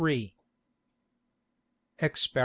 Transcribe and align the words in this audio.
_Exper. 1.99 2.39